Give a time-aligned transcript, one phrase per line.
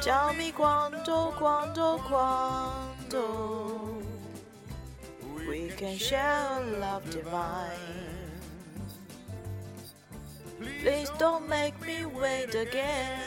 [0.00, 4.02] Tell me quando, quando, quando
[5.48, 7.68] we can share love divine.
[10.80, 13.18] Please don't make me wait again.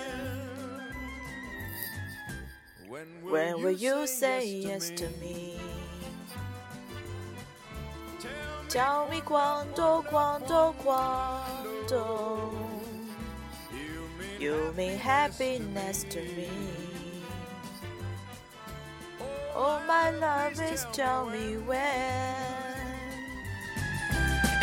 [3.24, 5.60] When will you say yes to me?
[8.68, 12.61] Tell me quando, quando, quando
[14.42, 16.50] You mean happiness to me.
[19.54, 21.78] Oh, my love is tell me when.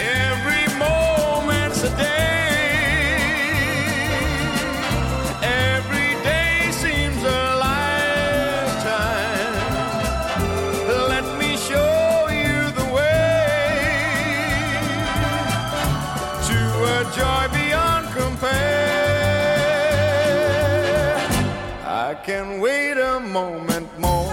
[0.01, 0.98] Every moment's
[22.09, 24.33] I can wait a moment more.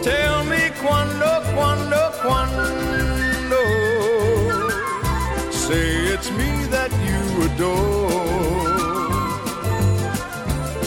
[0.00, 3.62] Tell me quando, quando, quando.
[5.50, 8.12] Say it's me that you adore.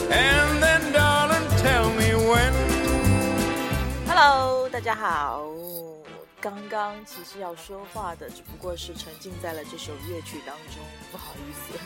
[0.10, 2.54] And then, darling, tell me when.
[4.08, 5.44] Hello，大家好。
[6.40, 11.78] 刚刚其实要说话的，只不过是沉浸在了这首乐曲当中，不好意思。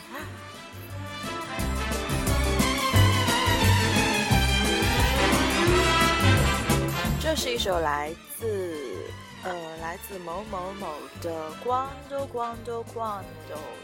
[7.44, 9.04] 是一首来自
[9.42, 13.20] 呃来自某某某的《Quando Quando Quando》，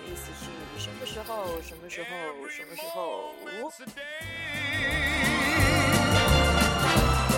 [0.06, 0.48] 意思是
[0.82, 2.08] 什么时候什么时候
[2.48, 3.34] 什么时候。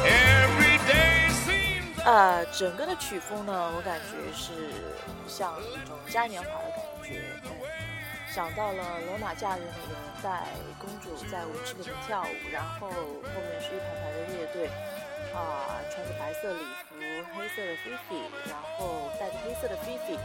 [0.04, 4.52] Every day seems 呃，整个的曲风呢，我感觉是
[5.26, 7.20] 像一种嘉年华的感觉。
[7.46, 7.50] 嗯，
[8.32, 10.46] 想到了罗马假日那个在，
[10.78, 12.94] 公主在舞池里面跳舞，然后后
[13.50, 14.70] 面是一排排的乐队，
[15.34, 16.94] 啊、穿着白色礼服，
[17.34, 18.16] 黑色的菲菲，
[18.48, 20.16] 然后戴着黑色的菲菲，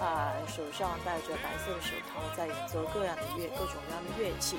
[0.00, 4.58] 啊，手上戴着白色的手套，在演奏各样的乐各种各样的乐器。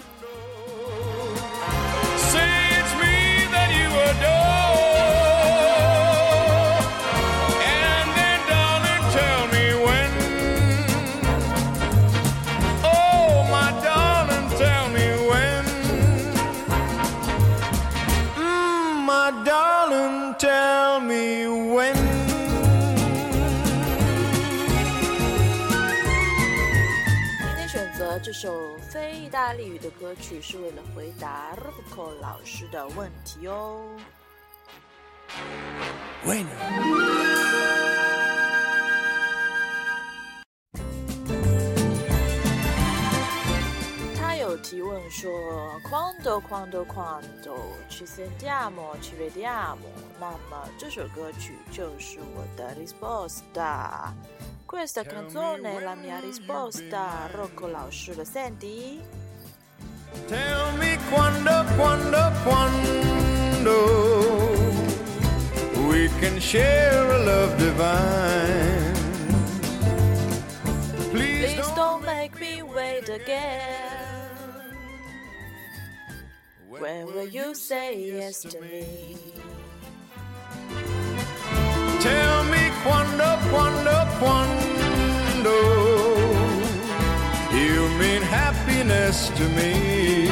[28.20, 28.54] 这首
[28.92, 33.82] 非意大利语的歌曲，是为了回答 Rocco 老师的问题哦。
[36.26, 36.46] When?
[44.16, 45.32] 他有提问说
[45.90, 47.58] ，Quando quando quando
[47.90, 49.78] ci sentiamo ci vediamo，
[50.20, 54.14] 那么这首歌曲就是我的 risposta。
[54.74, 57.28] Questa canzone è la mia risposta.
[57.32, 59.00] Rocco Lauscio, lo senti?
[60.26, 63.72] Tell me quando, quando, quando
[65.88, 68.94] We can share a love divine.
[71.12, 74.32] Please don't make me wait again.
[76.68, 79.18] When will you say yes to me?
[82.00, 85.54] Tell me quando quando, quando
[87.54, 90.23] you mean happiness to me.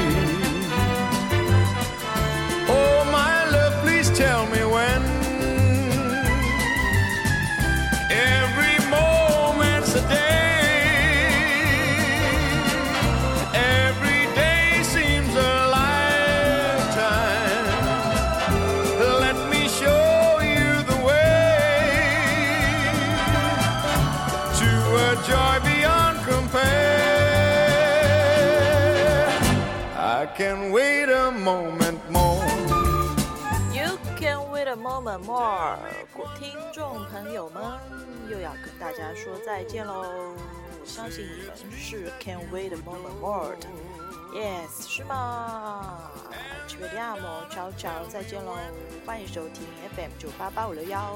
[24.96, 26.92] A joy beyond compare.
[29.98, 32.46] I can wait a moment more.
[33.74, 35.78] You can wait a moment more，
[36.40, 37.64] 听众朋友们
[38.30, 40.36] 又要跟大家说再见喽！
[40.82, 43.68] 我相信你们是 can wait a moment more 的
[44.34, 46.10] ，yes 是吗
[46.68, 48.58] c h i v e d i a m o 悄悄再见喽！
[49.06, 51.16] 欢迎收听 FM 九八八五六幺。